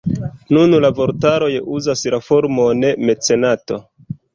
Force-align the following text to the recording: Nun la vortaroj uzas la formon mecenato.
Nun 0.55 0.73
la 0.85 0.91
vortaroj 1.01 1.51
uzas 1.77 2.03
la 2.17 2.23
formon 2.33 2.87
mecenato. 3.07 3.85